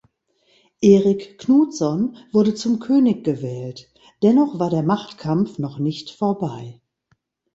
[0.81, 3.87] Erik Knutsson wurde zum König gewählt;
[4.23, 6.81] dennoch war der Machtkampf noch nicht vorbei.